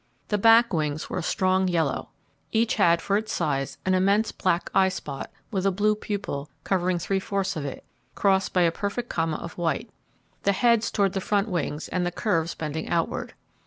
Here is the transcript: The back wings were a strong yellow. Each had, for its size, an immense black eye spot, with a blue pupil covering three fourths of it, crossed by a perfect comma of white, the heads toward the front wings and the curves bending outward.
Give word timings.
The 0.29 0.39
back 0.39 0.73
wings 0.73 1.11
were 1.11 1.19
a 1.19 1.21
strong 1.21 1.67
yellow. 1.67 2.09
Each 2.51 2.73
had, 2.77 3.03
for 3.03 3.17
its 3.17 3.31
size, 3.31 3.77
an 3.85 3.93
immense 3.93 4.31
black 4.31 4.71
eye 4.73 4.89
spot, 4.89 5.29
with 5.51 5.63
a 5.63 5.69
blue 5.71 5.93
pupil 5.93 6.49
covering 6.63 6.97
three 6.97 7.19
fourths 7.19 7.55
of 7.55 7.65
it, 7.65 7.83
crossed 8.15 8.51
by 8.51 8.63
a 8.63 8.71
perfect 8.71 9.09
comma 9.09 9.37
of 9.37 9.59
white, 9.59 9.91
the 10.41 10.53
heads 10.53 10.89
toward 10.89 11.13
the 11.13 11.21
front 11.21 11.49
wings 11.49 11.87
and 11.87 12.03
the 12.03 12.11
curves 12.11 12.55
bending 12.55 12.89
outward. 12.89 13.35